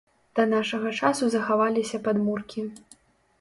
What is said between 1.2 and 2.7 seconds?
захаваліся падмуркі.